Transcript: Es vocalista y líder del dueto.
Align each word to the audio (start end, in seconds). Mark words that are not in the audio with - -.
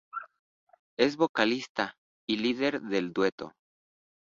Es 0.97 1.15
vocalista 1.15 1.93
y 2.27 2.37
líder 2.37 2.81
del 2.81 3.13
dueto. 3.13 3.53